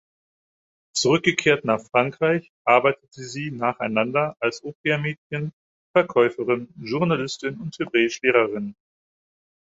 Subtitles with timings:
[0.95, 5.53] Zurückgekehrt nach Frankreich, arbeitete sie nacheinander als Au-pair-Mädchen,
[5.93, 8.73] Verkäuferin, Journalistin und Hebräisch-Lehrerin.